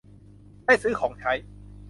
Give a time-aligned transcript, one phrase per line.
[0.65, 1.31] ได้ซื้อของใช้